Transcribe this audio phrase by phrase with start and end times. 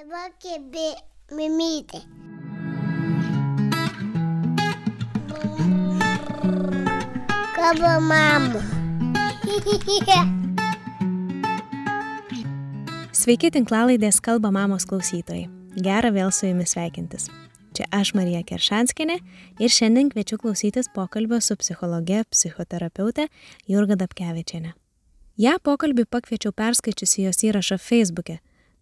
[0.00, 0.94] Dabar kėbė
[1.36, 1.98] mimytė.
[7.52, 8.62] Kaba mama.
[13.12, 15.50] Sveiki tinklalaidės kalba mamos klausytojai.
[15.76, 17.28] Gera vėl su jumis sveikintis.
[17.76, 19.18] Čia aš Marija Keršanskinė
[19.60, 23.28] ir šiandien kviečiu klausytis pokalbio su psichologe, psichoterapeute
[23.68, 24.72] Jurga Dabkevičiane.
[25.36, 28.40] Ja pokalbį pakviečiau perskaičiusi jos įrašą Facebook'e,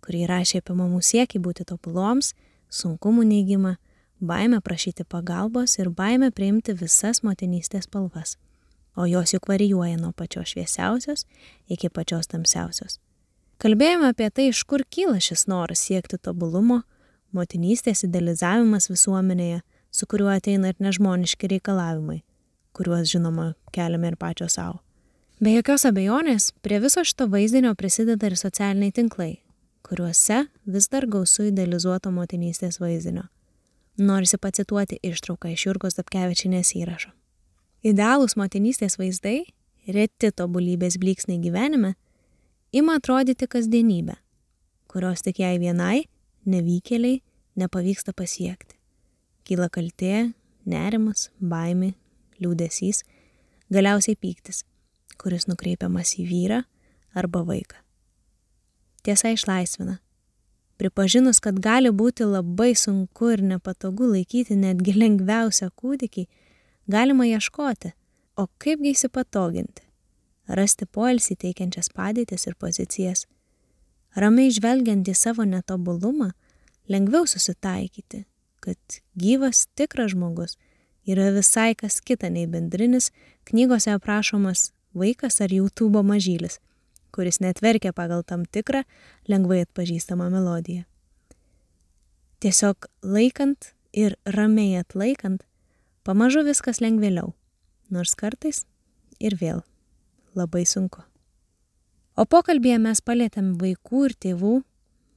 [0.09, 2.33] kurį rašė apie mamų siekį būti tobuloms,
[2.73, 3.75] sunkumų neigimą,
[4.21, 8.39] baimę prašyti pagalbos ir baimę priimti visas motinystės spalvas.
[8.97, 11.27] O jos juk varijuoja nuo pačios šviesiausios
[11.69, 12.99] iki pačios tamsiausios.
[13.61, 16.83] Kalbėjome apie tai, iš kur kyla šis noras siekti tobulumo,
[17.35, 22.23] motinystės idealizavimas visuomenėje, su kuriuo ateina ir nežmoniški reikalavimai,
[22.73, 24.81] kuriuos žinoma keliame ir pačios savo.
[25.39, 29.37] Be jokios abejonės, prie viso šito vaizdinio prisideda ir socialiniai tinklai,
[29.87, 33.27] kuriuose vis dar gausu idealizuoto motinystės vaizdinio.
[33.99, 37.11] Norisi pacituoti ištrauką iš Jurgos Dapkevičinės įrašo.
[37.83, 39.43] Idealūs motinystės vaizdai,
[39.87, 41.95] reti tobulybės blyksniai gyvenime,
[42.73, 44.15] ima atrodyti kasdienybę,
[44.91, 46.05] kurios tik jai vienai,
[46.47, 47.23] nevykėliai,
[47.59, 48.77] nepavyksta pasiekti.
[49.49, 50.29] Kyla kaltė,
[50.69, 51.95] nerimas, baimė,
[52.43, 53.03] liūdėsys,
[53.73, 54.63] galiausiai pyktis,
[55.19, 56.63] kuris nukreipiamas į vyrą
[57.19, 57.88] arba vaiką.
[59.09, 59.99] Tiesa išlaisvina.
[60.77, 66.27] Pripažinus, kad gali būti labai sunku ir nepatogu laikyti netgi lengviausią kūdikį,
[66.93, 67.95] galima ieškoti,
[68.37, 69.87] o kaipgi įsipatoginti,
[70.61, 73.25] rasti poilsį teikiančias padėtis ir pozicijas.
[74.13, 76.35] Ramiai žvelgiant į savo netobulumą,
[76.93, 78.27] lengviau susitaikyti,
[78.61, 80.61] kad gyvas tikras žmogus
[81.09, 83.09] yra visai kas kita nei bendrinis
[83.49, 86.61] knygose aprašomas vaikas ar YouTube mažylis,
[87.15, 88.85] kuris net verkia pagal tam tikrą
[89.29, 90.85] lengvai atpažįstamą melodiją.
[92.39, 95.43] Tiesiog laikant ir ramiai atlaikant,
[96.07, 97.33] pamažu viskas lengvėliau,
[97.91, 98.65] nors kartais
[99.19, 99.65] ir vėl
[100.39, 101.03] labai sunku.
[102.19, 104.55] O pokalbėje mes palėtėm vaikų ir tėvų,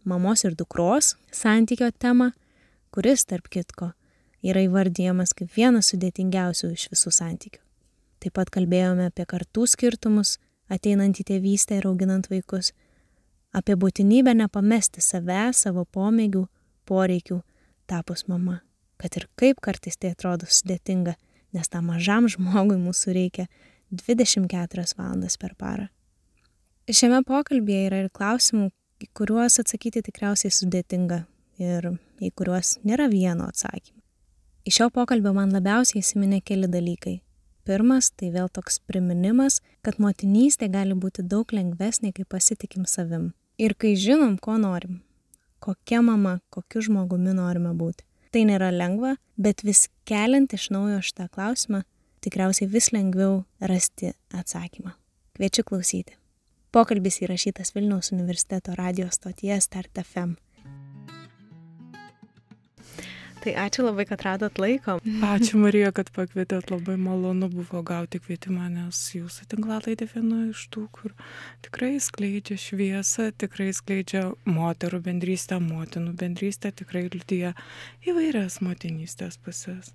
[0.06, 2.32] mamos ir dukros santykio temą,
[2.94, 3.92] kuris, tarp kitko,
[4.46, 7.62] yra įvardyjamas kaip vienas sudėtingiausių iš visų santykių.
[8.22, 10.36] Taip pat kalbėjome apie kartų skirtumus,
[10.72, 12.72] ateinant į tėvystę ir auginant vaikus,
[13.52, 16.46] apie būtinybę nepamesti save, savo pomėgių,
[16.88, 17.42] poreikių,
[17.90, 18.62] tapus mama.
[19.02, 21.16] Kad ir kaip kartais tai atrodo sudėtinga,
[21.56, 23.48] nes tam mažam žmogui mūsų reikia
[23.92, 25.90] 24 valandas per parą.
[26.92, 28.70] Šiame pokalbėje yra ir klausimų,
[29.02, 31.24] į kuriuos atsakyti tikriausiai sudėtinga
[31.62, 31.90] ir
[32.22, 34.00] į kuriuos nėra vieno atsakymo.
[34.68, 37.16] Iš šio pokalbio man labiausiai įsiminė keli dalykai
[37.68, 43.32] Pirmas tai vėl toks priminimas, kad motinystė gali būti daug lengvesnė, kai pasitikim savim.
[43.62, 45.02] Ir kai žinom, ko norim,
[45.62, 48.08] kokia mama, kokiu žmogumi norime būti.
[48.32, 51.84] Tai nėra lengva, bet vis keliant iš naujo šitą klausimą,
[52.24, 54.96] tikriausiai vis lengviau rasti atsakymą.
[55.38, 56.18] Kviečiu klausyti.
[56.72, 60.38] Pokalbis įrašytas Vilniaus universiteto radijos stoties Start FM.
[63.42, 65.00] Tai ačiū labai, kad radot laiko.
[65.26, 70.86] Ačiū Marija, kad pakvietėt, labai malonu buvo gauti kvietimą, nes jūsų tinklalaidė viena iš tų,
[70.94, 71.16] kur
[71.66, 77.56] tikrai skleidžia šviesą, tikrai skleidžia moterų bendrystę, motinų bendrystę, tikrai liudija
[78.06, 79.90] įvairias motinystės pusės.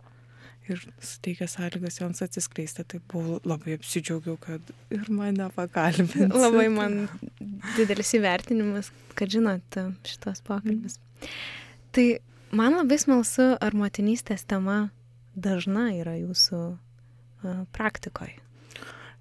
[0.67, 6.33] Ir suteikia sąlygas joms atsiskleisti, tai buvo labai apsidžiaugiau, kad ir mane pakalbino.
[6.35, 7.05] Labai man
[7.77, 10.99] didelis įvertinimas, kad žinot šitos pokalbis.
[10.99, 11.37] Mm.
[11.95, 12.07] Tai
[12.57, 14.89] Man labai smalsu, ar motinystės tema
[15.37, 16.61] dažna yra jūsų
[17.77, 18.39] praktikoje.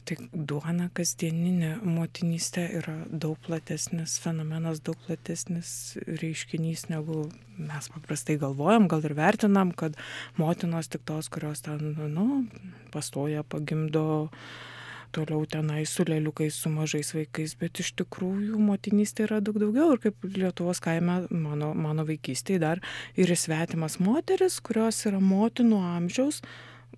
[0.06, 5.72] Tai duona kasdieninė motinystė yra daug platesnis fenomenas, daug platesnis
[6.06, 7.26] reiškinys, negu
[7.58, 9.98] mes paprastai galvojam, gal ir vertinam, kad
[10.38, 12.46] motinos tik tos, kurios ten, nu,
[12.94, 14.72] pastoja, pagimdo, uh,
[15.16, 20.04] toliau tenai su lėliukais, su mažais vaikais, bet iš tikrųjų motinystė yra daug daugiau ir
[20.04, 22.84] kaip Lietuvos kaime mano, mano vaikystėje dar
[23.20, 26.42] ir svetimas moteris, kurios yra motinų amžiaus,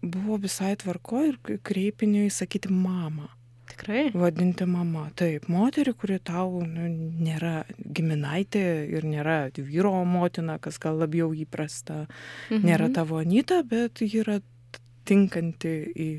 [0.02, 3.30] buvo visai tvarko ir kreipiniui sakyti mama.
[3.68, 4.06] Tikrai.
[4.16, 5.10] Vadinti mama.
[5.20, 6.88] Taip, moterį, kuri tau nu,
[7.20, 8.64] nėra giminaitė
[8.96, 12.06] ir nėra vyro motina, kas gal labiau įprasta,
[12.50, 12.64] mhm.
[12.64, 14.40] nėra tavo anyta, bet ji yra
[15.08, 16.10] tinkanti į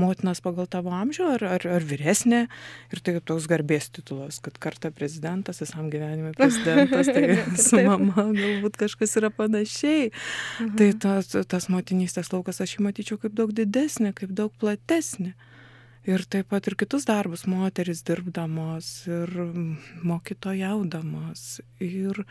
[0.00, 2.44] motinas pagal tavo amžių ar, ar, ar vyresnė.
[2.94, 8.78] Ir tai toks garbės titulas, kad kartą prezidentas, visam gyvenimui prezidentas, tai su mama galbūt
[8.84, 10.12] kažkas yra panašiai.
[10.12, 10.76] Mhm.
[10.78, 15.34] Tai tas, tas motinystės laukas aš jį matyčiau kaip daug didesnį, kaip daug platesnį.
[16.06, 19.32] ir taip pat ir kitus darbus moterys dirbdamos ir
[20.06, 22.22] mokytojaudamos ir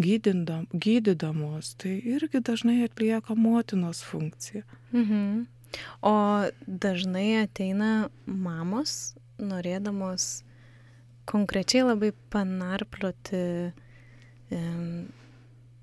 [0.00, 4.64] gydydamos, tai irgi dažnai atlieka motinos funkciją.
[4.92, 5.46] Mhm.
[6.02, 6.14] O
[6.66, 10.42] dažnai ateina mamos, norėdamos
[11.28, 13.42] konkrečiai labai panarplioti
[14.54, 15.08] um,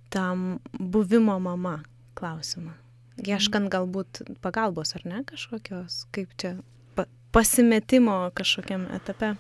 [0.10, 0.46] tam
[0.80, 1.80] buvimo mama
[2.18, 2.74] klausimą.
[3.16, 6.58] Ieškant galbūt pagalbos ar ne kažkokios, kaip čia
[7.36, 9.36] pasimetimo kažkokiam etape.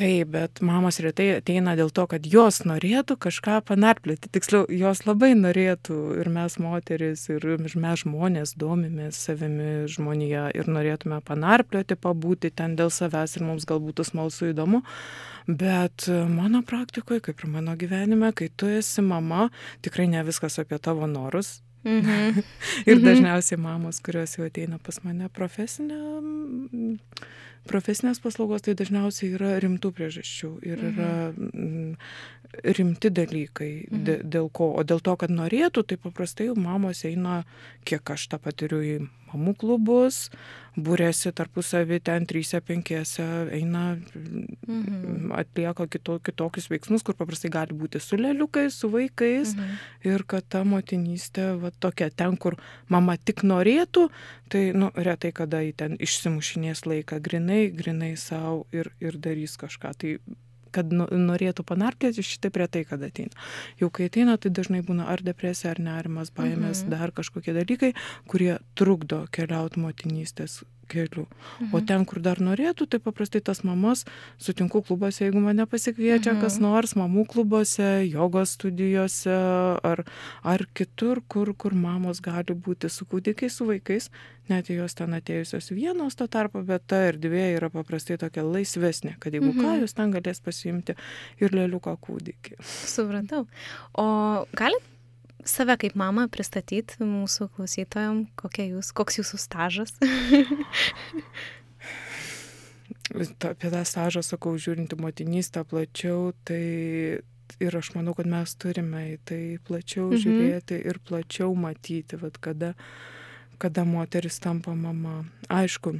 [0.00, 4.30] Taip, bet mamos retai ateina dėl to, kad jos norėtų kažką panarplėti.
[4.32, 11.20] Tiksliau, jos labai norėtų ir mes moteris, ir mes žmonės domimės savimi žmonėje ir norėtume
[11.26, 14.80] panarplėti, pabūti ten dėl savęs ir mums galbūt smalsu įdomu.
[15.44, 19.50] Bet mano praktikoje, kaip ir mano gyvenime, kai tu esi mama,
[19.84, 22.42] tikrai ne viskas apie tavo norus, Mhm.
[22.88, 23.04] ir mhm.
[23.04, 25.96] dažniausiai mamos, kurios jau ateina pas mane profesinė,
[27.68, 31.94] profesinės paslaugos, tai dažniausiai yra rimtų priežasčių ir yra mhm.
[32.78, 34.26] rimti dalykai, mhm.
[34.32, 34.72] dėl ko.
[34.78, 37.42] O dėl to, kad norėtų, tai paprastai mamos eina,
[37.88, 38.96] kiek aš tą patiriu į
[39.30, 40.28] mamų klubus,
[40.80, 43.24] būrėsi tarpusavį ten trysia, penkiese,
[43.54, 45.32] eina, mhm.
[45.36, 49.56] atlieka kito, kitokius veiksmus, kur paprastai gali būti su leliukais, su vaikais.
[49.56, 49.80] Mhm.
[50.10, 52.56] Ir kad ta motinystė, va tokia, ten, kur
[52.88, 54.08] mama tik norėtų,
[54.50, 59.92] tai, nu, retai kada į ten išsimušinės laiką, grinai, grinai savo ir, ir darys kažką.
[60.00, 60.14] Tai
[60.74, 63.34] kad nu, norėtų panarplėti, šitaip retai, kad ateina.
[63.80, 66.92] Jau kai ateina, tai dažnai būna ar depresija, ar nerimas, baimės, mhm.
[66.94, 67.94] dar kažkokie dalykai,
[68.30, 70.60] kurie trukdo keliauti motinystės
[70.90, 71.26] keliu.
[71.60, 71.70] Mhm.
[71.76, 74.04] O ten, kur dar norėtų, tai paprastai tas mamas
[74.40, 76.42] sutinku klubuose, jeigu mane pasikviečia mhm.
[76.44, 79.36] kas nors, mamų klubuose, jogos studijose
[79.86, 80.04] ar,
[80.42, 84.10] ar kitur, kur, kur mamos gali būti su kūdikiais, su vaikais,
[84.50, 89.34] net jos ten atėjusios vienos to tarpo, bet ta erdvė yra paprastai tokia laisvesnė, kad
[89.36, 89.60] jeigu mhm.
[89.62, 90.96] ką, jūs ten galės pasiimti
[91.40, 92.58] ir lėliuką kūdikį.
[92.90, 93.46] Supratau.
[93.98, 94.08] O
[94.58, 94.86] galit
[95.48, 99.94] save kaip mamą pristatyti mūsų klausytojam, jūs, koks jūsų stažas?
[103.10, 106.62] Apie tą stažą sakau, žiūrinti motinystę plačiau, tai
[107.58, 110.20] ir aš manau, kad mes turime į tai plačiau mhm.
[110.24, 112.74] žiūrėti ir plačiau matyti, vad kada,
[113.58, 115.24] kada moteris tampa mama.
[115.50, 115.96] Aišku,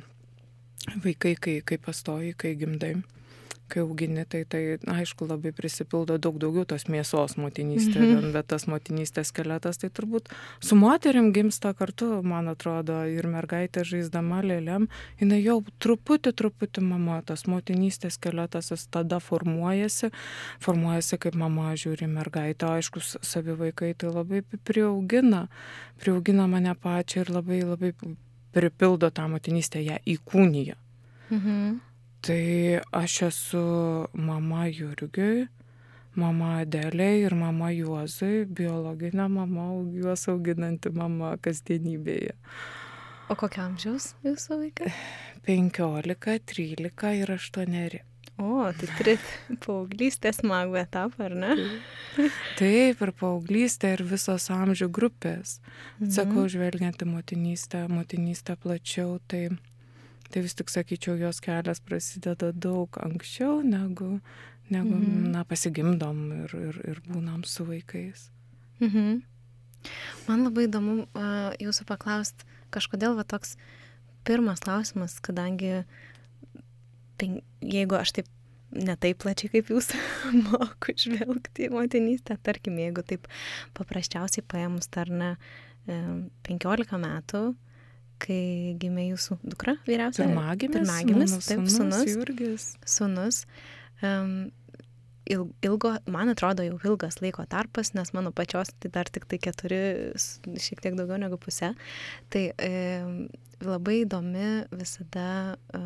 [1.04, 2.94] vaikai, kai, kai pastoji, kai gimdai,
[3.70, 8.32] kai augini, tai tai aišku labai prisipildo daug daugiau tos mėsos motinystė, -hmm.
[8.34, 10.30] bet tas motinystės skeletas tai turbūt
[10.60, 14.88] su moterim gimsta kartu, man atrodo, ir mergaitė žaisdama lėliam,
[15.20, 20.10] jinai jau truputį, truputį mama, tas motinystės skeletas jis tada formuojasi,
[20.60, 25.48] formuojasi kaip mama žiūri mergaitę, aišku, savi vaikai tai labai priaugina,
[26.00, 27.94] priaugina mane pačią ir labai labai
[28.52, 30.74] pripildo tą motinystę, ją įkūnyje.
[31.30, 31.80] Mhm.
[32.20, 33.62] Tai aš esu
[34.12, 35.46] mama Jurgiui,
[36.14, 42.36] mama Adeliai ir mama Juozui, biologinė mama, juos auginanti mama kasdienybėje.
[43.30, 44.92] O kokio amžiaus jūsų vaikai?
[45.48, 48.00] 15, 13 ir 8.
[48.40, 49.24] O, tai turit
[49.64, 51.56] paauglystės smagų etapą, ar ne?
[52.60, 55.58] Taip, ir paauglystė, ir visos amžių grupės.
[55.98, 56.12] Mhm.
[56.16, 59.48] Sakau, žvelgiant į motinystę, motinystę plačiau, tai
[60.30, 64.20] tai vis tik sakyčiau, jos kelias prasideda daug anksčiau negu,
[64.70, 65.30] negu mhm.
[65.34, 68.28] na, pasigimdom ir, ir, ir būnam su vaikais.
[68.80, 69.20] Mhm.
[70.28, 73.56] Man labai įdomu uh, jūsų paklausti, kažkodėl va toks
[74.28, 75.80] pirmas klausimas, kadangi
[77.20, 78.28] pen, jeigu aš taip
[78.70, 79.90] netaip plačiai kaip jūs
[80.50, 83.26] moku žvelgti į motinystę, tarkim, jeigu taip
[83.78, 85.34] paprasčiausiai paėmus tarne
[86.46, 87.42] 15 metų,
[88.20, 90.26] kai gimė jūsų dukra vyriausia?
[90.26, 90.78] Pirmagimis.
[90.78, 92.08] Pirmagimis, taip, sunus.
[92.12, 92.66] Jurgis.
[92.88, 93.44] Sunus.
[94.04, 94.50] Um,
[95.30, 99.80] ilgo, man atrodo, jau ilgas laiko tarpas, nes mano pačios tai dar tik tai keturi,
[100.16, 101.72] šiek tiek daugiau negu pusė.
[102.32, 102.70] Tai e,
[103.62, 105.82] labai įdomi visada e,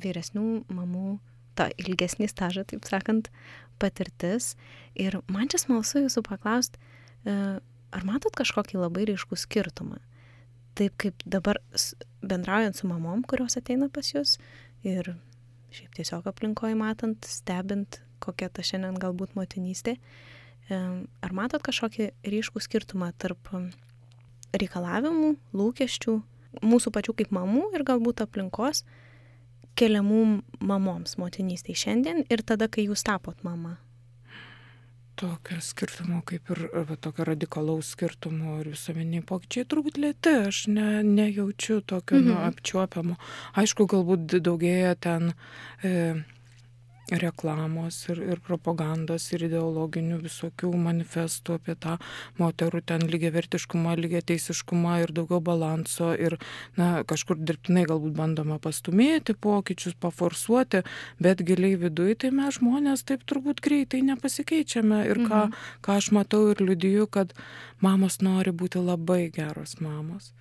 [0.00, 1.18] vyresnių mamų,
[1.58, 3.32] ta ilgesnį stažą, taip sakant,
[3.82, 4.54] patirtis.
[4.94, 6.78] Ir man čia smalsu jūsų paklausti,
[7.24, 9.98] e, ar matot kažkokį labai ryškų skirtumą
[10.78, 11.60] taip kaip dabar
[12.22, 14.36] bendraujant su mamom, kurios ateina pas jūs
[14.86, 15.14] ir
[15.74, 19.96] šiaip tiesiog aplinkoje matant, stebint, kokia ta šiandien galbūt motinystė,
[20.70, 23.52] ar matot kažkokį ryškų skirtumą tarp
[24.56, 26.16] reikalavimų, lūkesčių,
[26.66, 28.82] mūsų pačių kaip mamų ir galbūt aplinkos
[29.78, 30.24] keliamų
[30.66, 33.78] mamoms motinystėje šiandien ir tada, kai jūs tapot mama?
[35.20, 40.88] Tokio skirtumo kaip ir va, tokio radikalaus skirtumo ir visuomeniai pokyčiai turbūt lėti, aš ne,
[41.06, 42.28] nejaučiu tokio mhm.
[42.30, 43.16] nu, apčiuopiamo.
[43.60, 45.32] Aišku, galbūt daugėja ten
[45.84, 45.94] e,
[47.18, 51.96] reklamos ir, ir propagandos ir ideologinių visokių manifestų apie tą
[52.38, 56.38] moterų ten lygiavertiškumą, lygiateisiškumą ir daugiau balanso ir
[56.78, 60.84] na, kažkur dirbtinai galbūt bandoma pastumėti pokyčius, paforsuoti,
[61.18, 65.68] bet giliai viduje tai mes žmonės taip turbūt greitai nepasikeičiame ir ką, mhm.
[65.86, 67.34] ką aš matau ir liudiju, kad
[67.80, 70.32] mamos nori būti labai geros mamos.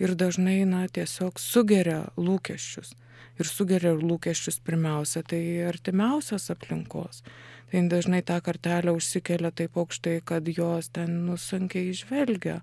[0.00, 2.96] Ir dažnai, na, tiesiog sugeria lūkesčius
[3.40, 7.22] ir sugeria lūkesčius pirmiausia, tai artimiausios aplinkos.
[7.74, 12.60] Tai dažnai tą kartelę užsikelia taip aukštai, kad jos ten nusunkiai išvelgia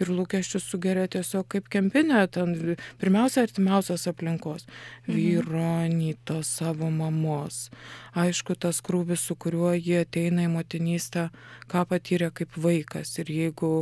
[0.00, 2.54] ir lūkesčius sugeria tiesiog kaip kempinė, ten
[3.02, 4.64] pirmiausia artimiausios aplinkos.
[5.04, 5.18] Mhm.
[5.18, 7.68] Vyro, nyto, savo mamos.
[8.16, 11.28] Aišku, tas krūvis, su kuriuo jie ateina į motinystę,
[11.68, 13.18] ką patyrė kaip vaikas.
[13.20, 13.74] Ir jeigu,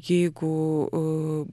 [0.00, 0.54] jeigu
[0.86, 1.44] uh,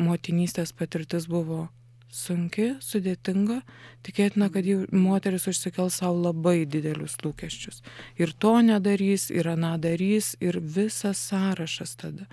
[0.00, 1.68] motinystės patirtis buvo
[2.10, 3.60] sunki, sudėtinga,
[4.06, 7.80] tikėtina, kad jau moteris užsikels savo labai didelius lūkesčius.
[8.20, 12.26] Ir to nedarys, ir aną darys, ir visas sąrašas tada.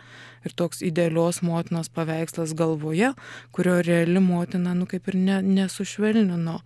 [0.45, 3.13] Ir toks idealios motinos paveikslas galvoje,
[3.55, 6.57] kurio reali motina, nu kaip ir ne, nesušvelnino.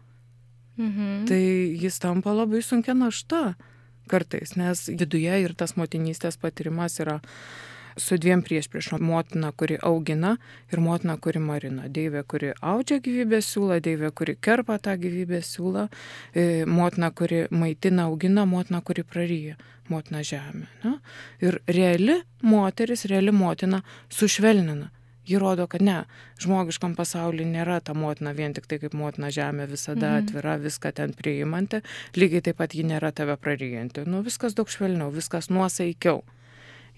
[0.77, 1.25] Mhm.
[1.27, 1.41] Tai
[1.83, 3.55] jis tampa labai sunkia našta
[4.11, 7.19] kartais, nes viduje ir tas motinystės patirimas yra
[7.97, 10.37] su dviem priešpriešom- motina, kuri augina
[10.71, 11.87] ir motina, kuri marina.
[11.89, 15.89] Deivė, kuri audžia gyvybės siūlą, deivė, kuri kerpa tą gyvybės siūlą,
[16.35, 19.55] e, motina, kuri maitina, augina, motina, kuri praryja,
[19.89, 20.67] motina žemė.
[20.83, 20.99] Ne?
[21.41, 24.89] Ir reali moteris, reali motina sušvelnina.
[25.25, 26.03] Ji rodo, kad ne,
[26.41, 30.25] žmogiškam pasauliu nėra ta motina vien tik tai kaip motina žemė visada mhm.
[30.25, 31.81] atvira, viską ten priimanti,
[32.17, 34.07] lygiai taip pat ji nėra tave praryjanti.
[34.09, 36.23] Nu, viskas daug švelniau, viskas nuosaikiau.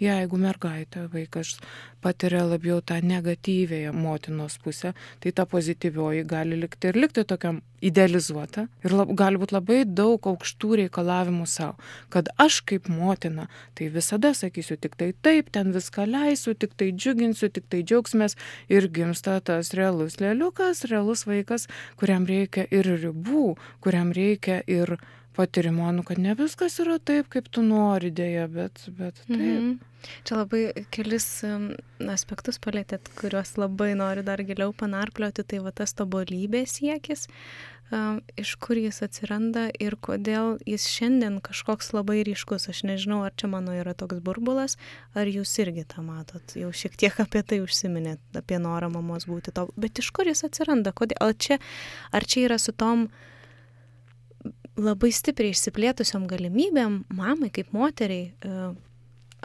[0.04, 1.54] Jeigu mergaitė, vaikas
[2.04, 4.92] patiria labiau tą negatyvėją motinos pusę,
[5.24, 10.28] tai ta pozityvioji gali likti ir likti tokiam idealizuota ir lab, gali būti labai daug
[10.34, 11.78] aukštų reikalavimų savo,
[12.14, 16.92] kad aš kaip motina, tai visada sakysiu tik tai taip, ten viską leisiu, tik tai
[16.92, 18.38] džiuginsiu, tik tai džiaugsmės
[18.74, 21.70] ir gimsta tas realus lėliukas, realus vaikas,
[22.00, 24.98] kuriam reikia ir ribų, kuriam reikia ir
[25.36, 29.40] patyrimo, nu, kad ne viskas yra taip, kaip tu nori dėja, bet, bet taip.
[29.40, 29.78] -hmm.
[30.28, 31.28] Čia labai kelis
[32.12, 37.28] aspektus palėtėt, kuriuos labai noriu dar giliau panarplioti, tai va tas tobulybės siekis,
[38.42, 42.70] iš kur jis atsiranda ir kodėl jis šiandien kažkoks labai ryškus.
[42.70, 44.78] Aš nežinau, ar čia mano yra toks burbulas,
[45.16, 46.56] ar jūs irgi tą matot.
[46.56, 49.70] Jau šiek tiek apie tai užsiminėt, apie norą mamos būti to.
[49.78, 50.92] Bet iš kur jis atsiranda?
[50.92, 51.22] Kodėl?
[51.22, 51.60] Ar čia,
[52.12, 53.30] ar čia yra su tom uh,
[54.80, 58.68] labai stipriai išsiplėtusiom galimybėm mamai kaip moteriai e,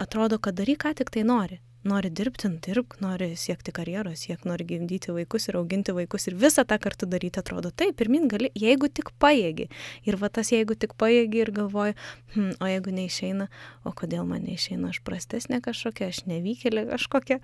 [0.00, 1.60] atrodo, kad daryk, ką tik tai nori.
[1.88, 6.64] Nori dirbti, dirbk, nori siekti karjeros, siek nori gimdyti vaikus ir auginti vaikus ir visą
[6.68, 7.70] tą kartu daryti atrodo.
[7.70, 9.68] Taip, pirmin gali, jeigu tik pajėgi.
[10.08, 11.94] Ir va tas jeigu tik pajėgi ir galvoju,
[12.34, 13.46] hm, o jeigu neišeina,
[13.86, 17.38] o kodėl man neišeina, aš prastesnė kažkokia, aš nevykėlė kažkokia.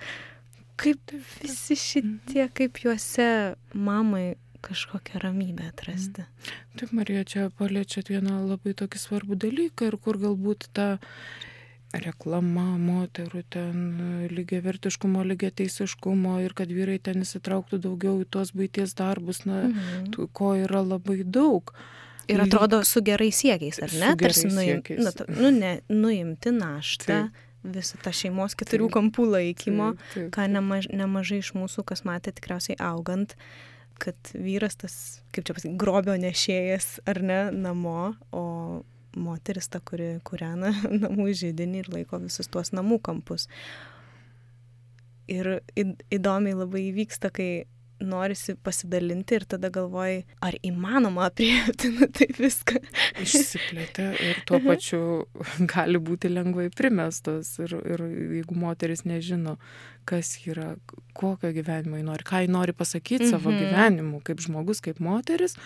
[0.82, 3.28] Kaip visi šitie, kaip juose
[3.70, 6.24] mamai kažkokią ramybę atrasti.
[6.24, 6.76] Mm.
[6.80, 10.94] Taip, Marija, čia paliečiat vieną labai tokį svarbų dalyką ir kur galbūt ta
[11.94, 13.76] reklama moterų ten
[14.34, 20.10] lygiavertiškumo, lygiateisiškumo ir kad vyrai ten įsitrauktų daugiau į tuos baities darbus, na, mhm.
[20.14, 21.74] tų, ko yra labai daug.
[22.24, 24.14] Ir atrodo su gerais siekiais, ar ne?
[24.16, 27.18] Tarsi nuim, nu, nu, ne, nuimti naštą.
[27.28, 30.32] Taip visą tą šeimos keturių kampų laikymo, taip, taip, taip.
[30.36, 33.34] ką nemaž, nemažai iš mūsų, kas matė tikriausiai augant,
[34.02, 34.96] kad vyras tas,
[35.34, 38.44] kaip čia pasakyti, grobio nešėjas ar ne namo, o
[39.14, 40.72] moteris ta, kuri kūrena
[41.02, 43.48] namų žydinį ir laiko visus tuos namų kampus.
[45.30, 45.60] Ir
[46.12, 47.64] įdomiai labai vyksta, kai
[48.00, 52.80] norisi pasidalinti ir tada galvoji, ar įmanoma apriepti nu, tai viską.
[53.22, 55.00] Išsiplėtė ir tuo pačiu
[55.74, 57.54] gali būti lengvai primestos.
[57.62, 58.04] Ir, ir
[58.38, 59.56] jeigu moteris nežino,
[60.08, 60.74] kas yra,
[61.16, 63.36] kokio gyvenimo jį nori, ką jį nori pasakyti mm -hmm.
[63.36, 63.62] savo mhm.
[63.62, 65.56] gyvenimu, kaip žmogus, kaip moteris,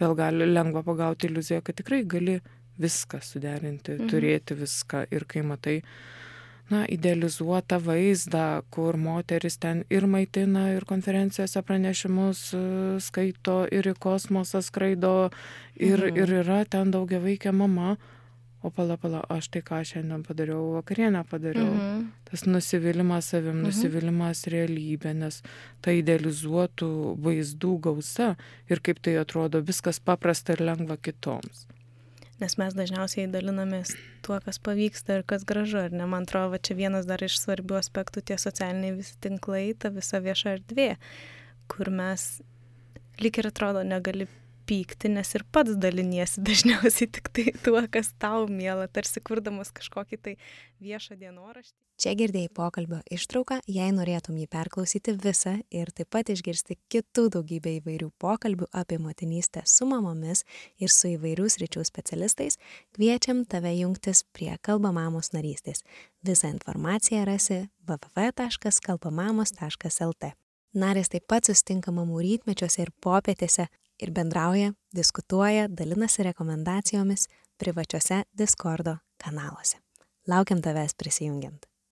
[0.00, 2.40] vėl gali lengva pagauti iliuziją, kad tikrai gali
[2.78, 4.10] viską suderinti, mm -hmm.
[4.10, 5.06] turėti viską.
[5.10, 5.82] Ir kai matai,
[6.70, 12.60] na, idealizuotą vaizdą, kur moteris ten ir maitina, ir konferencijose pranešimus e,
[13.00, 15.30] skaito, ir į kosmosą skraido,
[15.76, 16.20] ir, mhm.
[16.20, 17.96] ir yra ten daugia vaikia mama.
[18.58, 21.70] O pala, pala, aš tai ką šiandien padariau, vakarienę padariau.
[21.70, 22.08] Mhm.
[22.26, 23.68] Tas nusivylimas savim, mhm.
[23.68, 25.40] nusivylimas realybė, nes
[25.80, 26.90] ta idealizuotų
[27.22, 28.32] vaizdų gausa
[28.68, 31.68] ir kaip tai atrodo viskas paprasta ir lengva kitoms.
[32.38, 33.94] Nes mes dažniausiai dalinamės
[34.26, 36.06] tuo, kas pavyksta ir kas gražu, ar ne?
[36.10, 40.22] Man atrodo, va, čia vienas dar iš svarbių aspektų tie socialiniai visi tinklai, ta visa
[40.22, 40.90] vieša erdvė,
[41.70, 42.28] kur mes
[43.22, 44.28] lyg ir atrodo negali
[44.68, 50.16] pykti, nes ir pats daliniesi dažniausiai tik tai tuo, kas tau mėla, tarsi kurdamas kažkokį
[50.24, 50.34] tai
[50.84, 51.76] viešą dienoraštį.
[51.98, 57.74] Čia girdėjai pokalbio ištrauką, jei norėtum jį perklausyti visą ir taip pat išgirsti kitų daugybę
[57.80, 60.46] įvairių pokalbių apie motinystę su mamomis
[60.78, 62.54] ir su įvairių sričių specialistais,
[62.94, 65.82] kviečiam tave jungtis prie Kalba mamos narystės.
[66.22, 70.24] Visą informaciją rasi www.kalbamamos.lt.
[70.78, 73.66] Narės taip pat sustinka mamų rytmečiuose ir popietėse
[74.02, 77.28] ir bendrauja, diskutuoja, dalinasi rekomendacijomis
[77.58, 79.78] privačiuose Discordo kanaluose.
[80.28, 81.67] Laukiam tavęs prisijungiant.